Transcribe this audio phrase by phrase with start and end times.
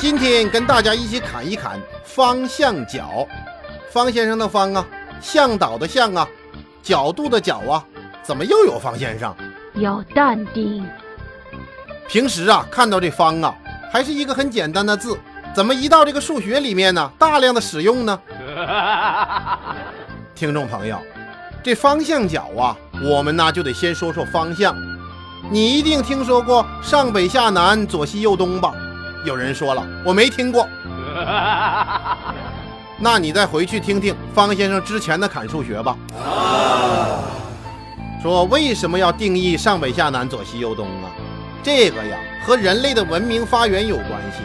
[0.00, 3.28] 今天跟大家一起侃一侃方向角。
[3.90, 4.86] 方先生的方啊，
[5.20, 6.26] 向导的向啊，
[6.82, 7.84] 角度的角啊，
[8.22, 9.36] 怎么又有方先生？
[9.74, 10.88] 要淡定。
[12.08, 13.54] 平时啊，看到这方啊，
[13.92, 15.18] 还是一个很简单的字，
[15.54, 18.18] 怎么一到这个数学里面呢，大量的使用呢？
[20.34, 20.98] 听众朋友，
[21.62, 22.74] 这方向角啊，
[23.04, 24.74] 我们呢就得先说说方向。
[25.50, 28.72] 你一定听说过上北下南、左西右东吧？
[29.24, 30.66] 有人说了，我没听过。
[33.02, 35.96] 那你再回去听听方先生之前的砍数学吧。
[38.22, 41.08] 说为什么要定义上北下南、左西右东啊？
[41.62, 44.42] 这个呀，和人类的文明发源有关系。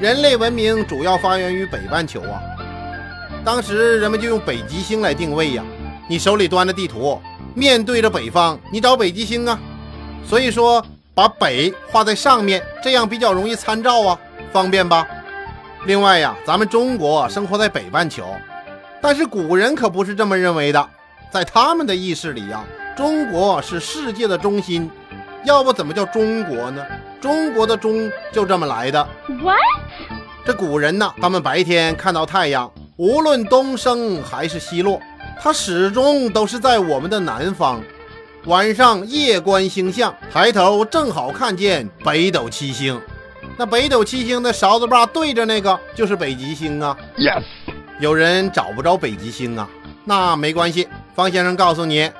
[0.00, 2.40] 人类文明主要发源于北半球啊。
[3.44, 5.64] 当时人们就用北极星来定位呀。
[6.08, 7.20] 你手里端着地图，
[7.54, 9.58] 面对着北方，你找北极星啊。
[10.24, 10.84] 所以说，
[11.18, 14.16] 把北画在上面，这样比较容易参照啊，
[14.52, 15.04] 方便吧？
[15.84, 18.24] 另外呀，咱们中国生活在北半球，
[19.02, 20.88] 但是古人可不是这么认为的。
[21.28, 22.64] 在他们的意识里呀，
[22.96, 24.88] 中国是世界的中心，
[25.42, 26.86] 要不怎么叫中国呢？
[27.20, 29.04] 中国的中就这么来的。
[29.26, 29.58] What？
[30.46, 35.00] 这古人呢，他们白天看到太阳，无论东升还是西落，
[35.42, 37.82] 它始终都是在我们的南方。
[38.44, 42.98] 晚上夜观星象，抬头正好看见北斗七星。
[43.56, 46.96] 那北斗七星的勺子把对着那个就是北极星啊。
[47.16, 47.42] Yes。
[48.00, 49.68] 有人找不着北极星啊，
[50.04, 52.10] 那没关系，方先生告诉你，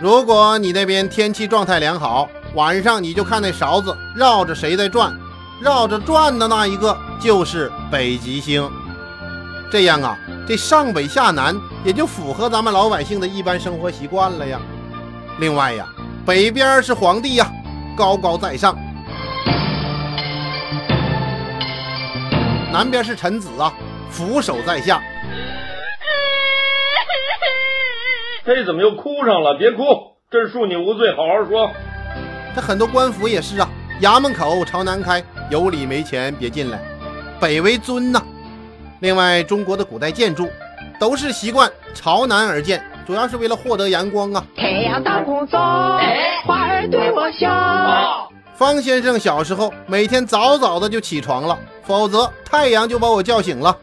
[0.00, 5.16] 如果你那边天气状态良好，晚上你就看那勺子绕着谁在转，
[5.60, 8.68] 绕着转的那一个就是北极星。
[9.70, 14.60] 这样啊，这上北下南也就符合咱们老百姓的一般生活习惯了呀。
[15.38, 15.86] 另外呀，
[16.24, 17.50] 北边是皇帝呀，
[17.96, 18.74] 高高在上；
[22.72, 23.72] 南边是臣子啊，
[24.10, 25.02] 俯首在下。
[28.44, 29.56] 嘿，怎么又哭上了？
[29.58, 29.82] 别哭，
[30.30, 31.70] 朕恕你无罪，好好说。
[32.54, 33.68] 这很多官府也是啊，
[34.00, 36.78] 衙门口朝南开，有理没钱别进来，
[37.40, 38.22] 北为尊呐。
[39.00, 40.48] 另外，中国的古代建筑
[41.00, 42.84] 都是习惯朝南而建。
[43.06, 44.44] 主要是为了获得阳光啊！
[44.56, 45.58] 太阳当空照，
[46.46, 48.30] 花儿对我笑。
[48.54, 53.76] 方先生小时候每天早早的就起床了，否则太阳就把我叫醒了。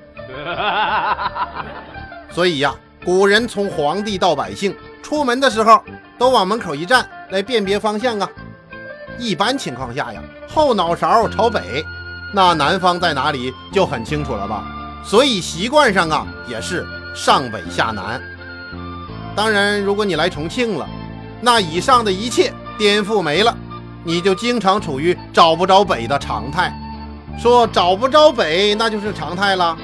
[2.31, 5.81] 所以呀，古人从皇帝到百姓出门的时候，
[6.17, 8.29] 都往门口一站来辨别方向啊。
[9.17, 11.83] 一般情况下呀，后脑勺朝北，
[12.33, 14.63] 那南方在哪里就很清楚了吧？
[15.03, 18.21] 所以习惯上啊，也是上北下南。
[19.39, 20.85] 当然，如果你来重庆了，
[21.39, 23.57] 那以上的一切颠覆没了，
[24.03, 26.69] 你就经常处于找不着北的常态。
[27.41, 29.77] 说找不着北，那就是常态了。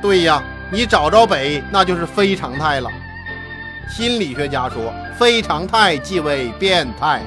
[0.00, 2.88] 对呀，你找着北，那就是非常态了。
[3.86, 7.20] 心理学家说，非常态即为变态。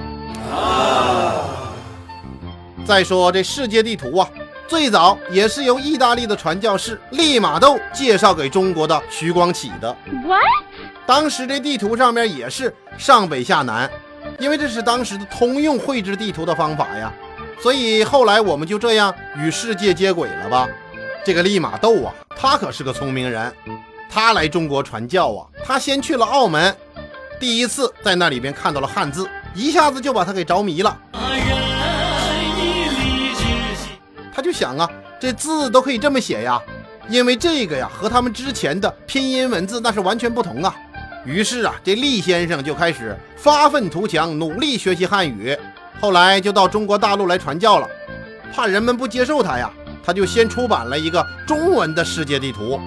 [2.84, 4.28] 再说这世界地图啊，
[4.68, 9.95] 最早也是由意大利的传教士利玛窦介绍给中国的徐光启的。
[10.25, 10.41] What？
[11.05, 13.89] 当时这地图上面也是上北下南，
[14.39, 17.13] 因为这是当时的通用绘制地图的方法呀，
[17.61, 20.67] 所以后来我们就这样与世界接轨了吧。
[21.23, 23.53] 这个利玛窦啊，他可是个聪明人，
[24.09, 26.75] 他来中国传教啊，他先去了澳门，
[27.39, 30.97] 第一次在那里边看到了汉字，一下子就把他给着迷了。
[34.33, 34.89] 他就想啊，
[35.19, 36.59] 这字都可以这么写呀，
[37.09, 40.75] 因为这个呀和他们之前的拼音文字那是完全不同啊。
[41.25, 45.58] 于是啊，这厉先生就开始发愤图强，努力学习汉语。
[46.00, 47.88] 后来就到中国大陆来传教了。
[48.53, 49.72] 怕人们不接受他呀，
[50.06, 52.80] 他就先出版了一个中文的世界地图。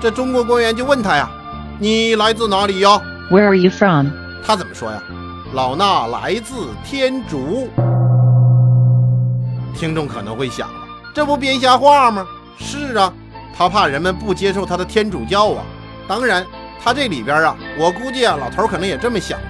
[0.00, 1.30] 这中国官员就问他呀
[1.78, 2.98] ：“你来自哪里呀
[3.30, 4.08] ？”“Where are you from？”
[4.42, 5.02] 他怎么说呀
[5.52, 7.68] ？“老衲来自天竺。”
[9.76, 10.80] 听众可能会想了，
[11.14, 12.26] 这不编瞎话吗？
[12.58, 13.12] 是啊，
[13.54, 15.62] 他怕人们不接受他的天主教啊。
[16.08, 16.46] 当然。
[16.84, 19.46] 他这里边啊，我估计啊，老头可能也这么想的。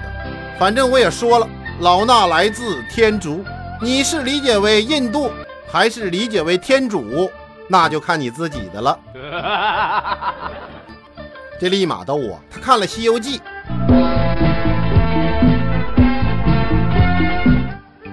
[0.59, 1.49] 反正我也说了，
[1.79, 3.43] 老衲来自天竺，
[3.81, 5.31] 你是理解为印度，
[5.67, 7.27] 还是理解为天主，
[7.67, 8.99] 那就看你自己的了。
[11.59, 13.39] 这立马逗我，他看了《西游记》，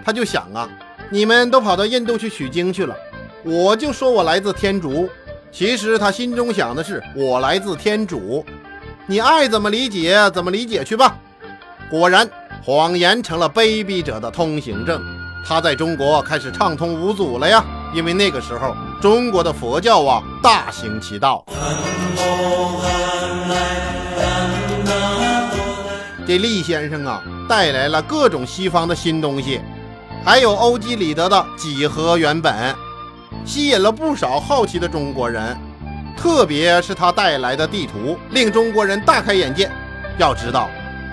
[0.02, 0.66] 他就想啊，
[1.10, 2.96] 你们都跑到印度去取经去了，
[3.44, 5.10] 我就说我来自天竺，
[5.52, 8.42] 其实他心中想的是我来自天主。
[9.10, 11.18] 你爱怎么理解怎么理解去吧。
[11.90, 12.30] 果然，
[12.62, 15.02] 谎言成了卑鄙者的通行证。
[15.44, 17.64] 他在中国开始畅通无阻了呀。
[17.92, 18.72] 因为那个时候
[19.02, 21.44] 中国的佛教啊大行其道。
[26.24, 29.60] 这厉先生啊，带来了各种西方的新东西，
[30.24, 32.54] 还有欧几里得的几何原本，
[33.44, 35.58] 吸引了不少好奇的中国人。
[36.16, 39.70] 特别是他带来的地图，令中国人大开眼界。
[40.18, 40.68] 要知道，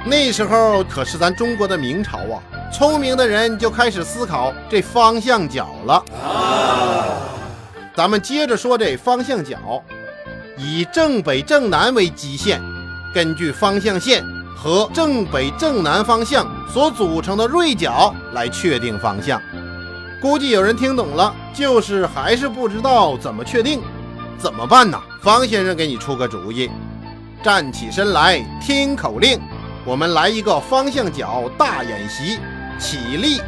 [0.05, 2.41] 那时候可是咱中国的明朝啊，
[2.73, 6.03] 聪明的人就开始思考这方向角了。
[6.23, 7.05] 啊
[7.95, 9.83] 咱们接着说这方向角，
[10.57, 12.61] 以正北正南为基线，
[13.13, 14.23] 根据方向线。
[14.59, 19.39] 和正北正南方向所组成的锐角来确定方向。
[20.19, 23.83] 估计有人听懂了，就是还是不知道怎么确定，
[24.37, 25.01] 怎么办呢？
[25.21, 26.69] 方先生给你出个主意：
[27.43, 29.39] 站起身来，听口令，
[29.83, 32.39] 我们来一个方向角大演习。
[32.79, 33.41] 起立，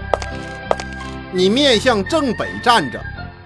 [1.32, 3.00] 你面向正北站着，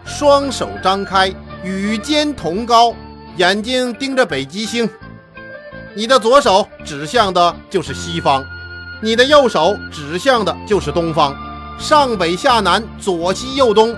[0.06, 1.30] 双手张开，
[1.62, 2.96] 与肩同高，
[3.36, 4.90] 眼睛盯着北极星。
[5.94, 8.46] 你的左手指向的就是西方，
[9.02, 11.36] 你的右手指向的就是东方，
[11.78, 13.94] 上北下南，左西右东。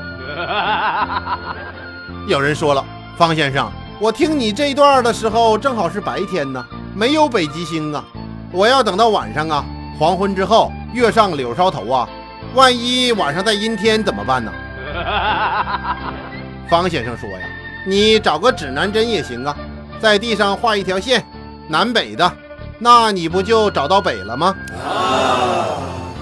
[2.28, 2.84] 有人说了，
[3.18, 8.04] 方先生，我听你这段的时候正好是白天呢，没有北极星啊，
[8.52, 9.64] 我要等到晚上啊，
[9.98, 12.10] 黄昏之后，月上柳梢头啊，
[12.54, 14.52] 万一晚上在阴天怎么办呢？
[16.68, 17.48] 方先生说呀，
[17.88, 19.56] 你找个指南针也行啊，
[20.02, 21.24] 在地上画一条线。
[21.68, 22.32] 南北的，
[22.78, 24.54] 那你不就找到北了吗？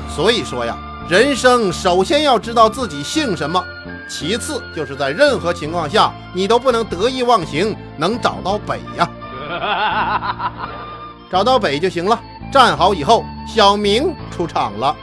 [0.09, 0.77] 所以说呀，
[1.09, 3.61] 人生首先要知道自己姓什么，
[4.07, 9.09] 其次就是在任何情况下你都不能得意忘形，能找到北呀。
[11.31, 12.19] 找到北就行了。
[12.51, 14.95] 站好以后，小明出场了。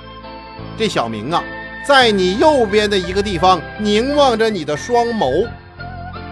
[0.78, 1.42] 这小明啊，
[1.84, 5.48] 在你右边的一个地方凝望着你的双眸。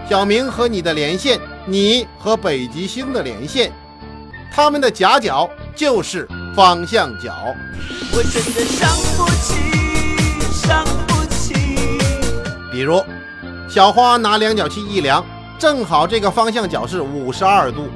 [0.09, 3.71] 小明和你的连线，你和北极星的连线。
[4.51, 7.33] 他们的夹角就是方向角。
[8.11, 9.55] 我真的伤不起，
[10.51, 11.08] 伤不起。
[12.79, 13.03] 比如，
[13.67, 15.21] 小花拿量角器一量，
[15.57, 17.89] 正好这个方向角是五十二度。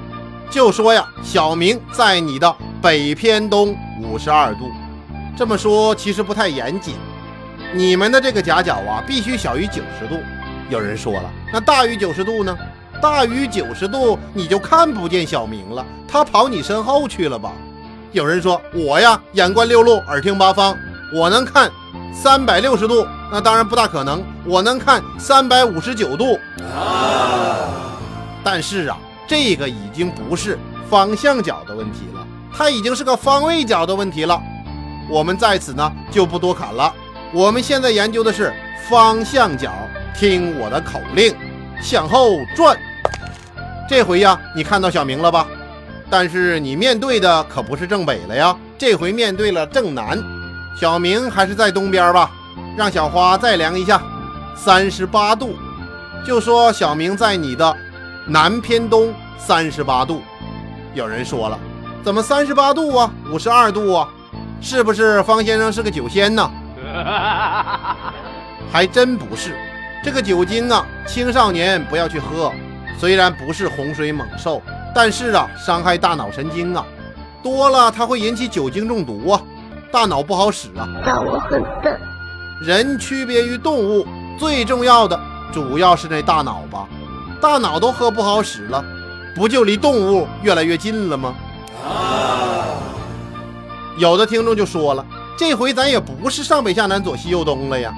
[0.50, 4.70] 就说呀，小明在你的北偏东五十二度。
[5.38, 6.96] 这么说其实不太严谨，
[7.74, 10.20] 你们的这个夹角啊，必须小于九十度。
[10.70, 12.54] 有人说了，那大于九十度呢？
[13.02, 17.54] 大于九十度，你就看不见小明了，他跑你身后去了吧？
[18.12, 20.78] 有人说我呀，眼观六路，耳听八方，
[21.16, 21.72] 我能看
[22.14, 26.40] 三百六十度，那当然不大可能，我能看三百五十九度。
[28.44, 30.58] 但是啊，这个已经不是
[30.90, 32.26] 方向角的问题了，
[32.56, 34.40] 它已经是个方位角的问题了。
[35.10, 36.94] 我们在此呢就不多侃了，
[37.34, 38.54] 我们现在研究的是
[38.90, 39.72] 方向角，
[40.18, 41.36] 听我的口令，
[41.82, 42.78] 向后转。
[43.90, 45.46] 这回呀，你看到小明了吧？
[46.10, 50.18] 但是你面对的可不是正北了呀，这回面对了正南。
[50.76, 52.32] 小明还是在东边吧？
[52.76, 54.02] 让小花再量一下，
[54.56, 55.56] 三十八度。
[56.26, 57.76] 就说小明在你的
[58.26, 60.22] 南偏东三十八度。
[60.94, 61.60] 有人说了，
[62.04, 63.12] 怎么三十八度啊？
[63.32, 64.10] 五十二度啊？
[64.62, 66.50] 是不是方先生是个酒仙呢？
[68.72, 69.56] 还真不是，
[70.04, 72.52] 这个酒精啊，青少年不要去喝。
[72.98, 74.62] 虽然不是洪水猛兽，
[74.96, 76.86] 但是啊，伤害大脑神经啊，
[77.44, 79.42] 多了它会引起酒精中毒啊，
[79.94, 80.90] 大脑不好使啊。
[81.06, 82.02] 那我很笨。
[82.60, 84.08] 人区别于动物，
[84.40, 85.20] 最重要的
[85.52, 86.88] 主要是那大脑吧？
[87.40, 88.84] 大脑都喝不好使了，
[89.36, 91.36] 不就离动物越来越近了吗？
[94.00, 95.06] 有的听众就说了，
[95.38, 97.94] 这回咱也不是上北下南左西右东了呀。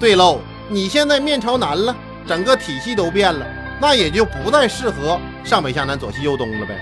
[0.00, 1.94] 对喽，你现在面朝南了，
[2.26, 3.46] 整个体系都变了。
[3.80, 6.74] 那也就不再适合上北下南左西右东了呗。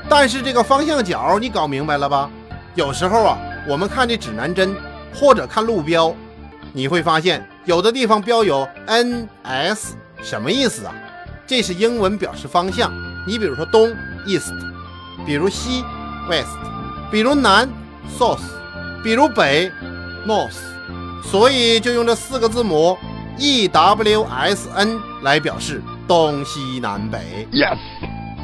[0.10, 2.28] 但是这个方向角你搞明白了吧？
[2.74, 3.38] 有时候啊，
[3.68, 4.74] 我们看这指南针
[5.14, 6.14] 或者看路标，
[6.72, 10.94] 你会发现有的地方标有 N S，什么意思啊？
[11.46, 12.92] 这是英文表示方向。
[13.26, 13.94] 你比如说东
[14.26, 14.52] East，
[15.24, 15.84] 比如西
[16.28, 16.56] West，
[17.10, 17.68] 比如南
[18.18, 18.40] South，
[19.02, 19.70] 比如北
[20.26, 20.58] North，
[21.22, 22.96] 所以就用这四个字母。
[23.36, 27.48] E W S N 来表示东西南北。
[27.50, 27.76] Yes。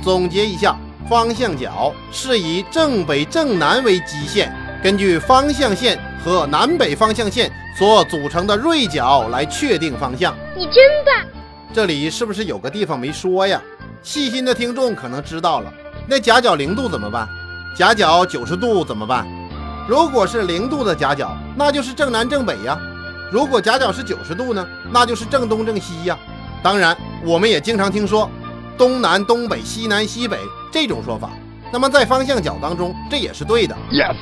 [0.03, 0.77] 总结一下，
[1.11, 10.33] 方向角是以正北正南为基线，根据方向线和南北方向线所组成的锐角来确定方向。
[10.57, 11.27] 你真棒！
[11.73, 13.61] 这里是不是有个地方没说呀？
[14.05, 15.73] 细心的听众可能知道了。
[16.07, 17.29] 那夹角零度怎么办？
[17.77, 19.27] 夹角九十度怎么办？
[19.89, 22.79] 如果是零度的夹角，那就是正南正北呀。
[23.33, 26.17] 如果夹角是九十度呢，那就是正东正西呀。
[26.63, 28.31] 当然，我们也经常听说
[28.79, 30.39] 东南、东北、西南、西北
[30.71, 31.31] 这种说法。
[31.73, 33.77] 那么在方向角当中，这也是对的。
[33.91, 34.17] Yes，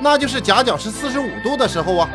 [0.00, 2.08] 那就是夹角是四十五度的时候啊。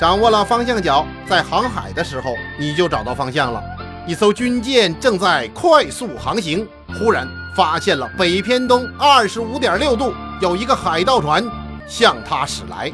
[0.00, 3.60] 掌握了方向角，在航海的时候你就找到方向了。
[4.06, 6.64] 一艘军舰正在快速航行，
[6.98, 11.44] 忽然发现了北偏东二十五点六度有一个海盗船
[11.88, 12.92] 向它驶来。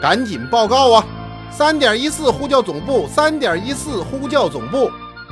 [0.00, 1.04] 赶紧报告啊！
[1.56, 4.90] 三点一四呼叫总部，三点一四呼叫总部，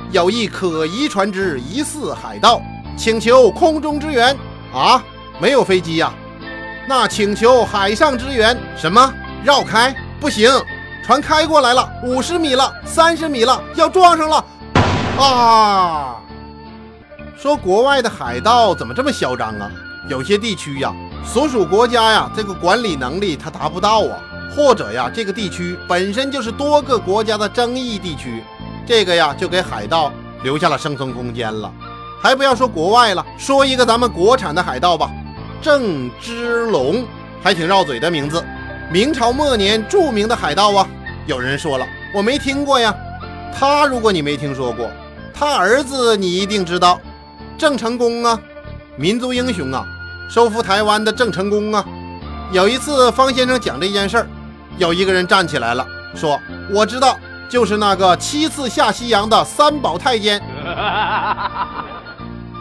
[0.09, 2.59] 有一可疑船只疑似海盗，
[2.97, 4.35] 请求空中支援
[4.73, 5.03] 啊！
[5.39, 6.11] 没有飞机呀？
[6.89, 8.57] 那请求海上支援。
[8.75, 9.13] 什么？
[9.43, 9.95] 绕开？
[10.19, 10.49] 不行，
[11.05, 14.43] 船开过来了，五十米了，三十米了，要撞上了！
[15.19, 16.15] 啊！
[17.37, 19.69] 说国外的海盗怎么这么嚣张啊？
[20.09, 20.91] 有些地区呀，
[21.23, 24.17] 所属国家呀，这个管理能力它达不到啊。
[24.53, 28.43] 或者呀，这个地区本身就是多个国家的争议地区，
[28.85, 30.11] 这个呀就给海盗
[30.43, 31.71] 留下了生存空间了。
[32.21, 35.11] 还不要说国外了，说一个咱们国产的海盗吧，
[35.61, 37.05] 郑芝龙，
[37.41, 38.43] 还挺绕嘴的名字。
[38.91, 40.87] 明朝末年著名的海盗啊。
[41.27, 42.95] 有人说了，我没听过呀。
[43.57, 44.89] 他如果你没听说过，
[45.33, 46.99] 他儿子你一定知道，
[47.57, 48.39] 郑成功啊，
[48.95, 49.85] 民族英雄啊，
[50.29, 51.85] 收复台湾的郑成功啊。
[52.51, 54.27] 有一次方先生讲这件事儿。
[54.77, 56.37] 有一个人站起来了，说
[56.69, 60.41] ：“我知道，就是那个七次下西洋的三宝太监。”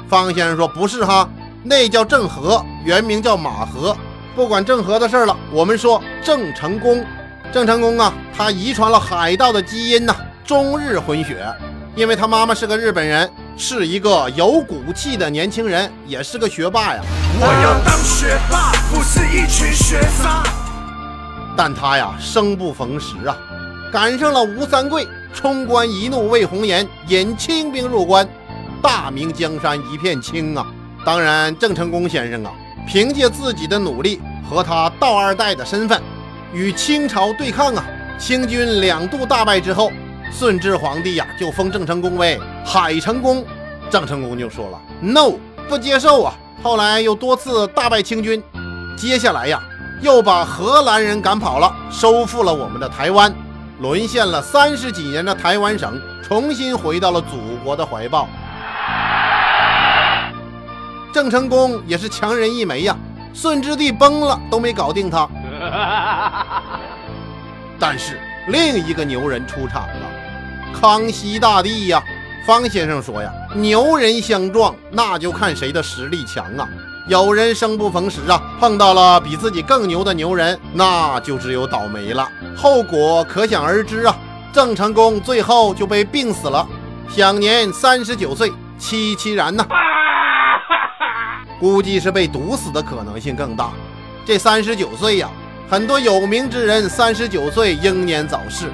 [0.09, 1.29] 方先生说：“不是哈，
[1.65, 3.97] 那叫郑和，原名叫马和。
[4.37, 7.05] 不管郑和的事了，我们说郑成功。
[7.53, 10.15] 郑成功啊，他遗传了海盗的基因呐，
[10.47, 11.45] 中日混血。
[11.97, 17.01] 因为他妈妈是个日本人，是一个有骨气的年轻人，也是个学霸呀。
[17.41, 18.64] 我要当学霸，不是一群学渣。”
[21.57, 23.37] 但他呀，生不逢时啊，
[23.93, 28.29] 赶上了吴三桂冲冠一怒为红颜，引清兵入关，
[28.83, 30.67] 大明江山一片青啊！
[31.05, 32.53] 当然，郑成功先生啊，
[32.89, 36.01] 凭借自己的努力和他道二代的身份，
[36.53, 37.85] 与清朝对抗啊，
[38.19, 39.93] 清军两度大败之后，
[40.33, 43.45] 顺治皇帝呀就封郑成功为海成功，
[43.91, 45.35] 郑成功就说了 “no”，
[45.69, 46.35] 不接受啊！
[46.63, 48.43] 后来又多次大败清军，
[48.97, 49.63] 接下来呀。
[50.05, 53.35] 又把荷兰人赶跑了，收复了我们的台湾，
[53.81, 58.29] 沦陷了三十几年的台湾省重新回到了祖国的怀抱。
[61.11, 62.95] 郑成功也是强人一枚呀，
[63.33, 65.27] 顺治帝崩了都没搞定他。
[67.81, 70.11] 但是另一个牛人出场了，
[70.79, 72.05] 康熙大帝呀。
[72.47, 76.69] 方先生说呀，牛人相撞，那就看谁的实力强啊。
[77.07, 84.17] 有人生不逢时啊，碰到了比自己更牛的牛人，那就只有倒霉了，后果可想而知啊。
[84.55, 86.67] 郑成功最后就被病死了，
[87.09, 89.67] 享年三十九岁，凄凄然呐。
[91.61, 93.71] 估计是被毒死的可能性更大。
[94.25, 95.29] 这三十九岁呀，
[95.69, 98.73] 很多有名之人三十九岁英年早逝。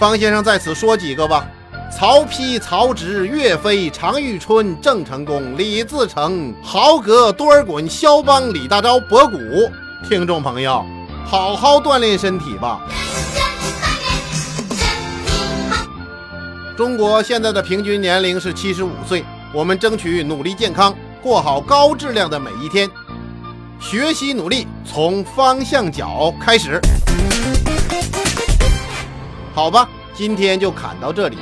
[0.00, 1.46] 方先生在此说几个吧。
[1.90, 9.38] 曹丕、曹植、岳飞、常遇春、郑成功、李自成、豪格、多尔衮、肖邦、李大钊、博古。
[10.08, 10.84] 听众朋友，
[11.26, 12.80] 好好锻炼身体吧。
[16.76, 22.88] 中国现在的平均年龄是七十五岁，我们争取努力健康，过好高质量的每一天。
[23.80, 26.80] 学习努力，从方向角开始。
[29.54, 31.38] 好吧，今天就侃到这里。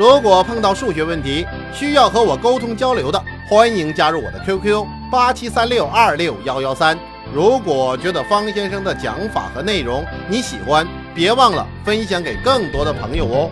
[0.00, 6.98] 如果碰到数学问题需要和我沟通交流的，欢迎加入我的 QQ 八七三六二六幺幺三。
[7.34, 13.50] 如果觉得方先生的讲法和内容你喜欢，别忘了分享给更多的朋友哦。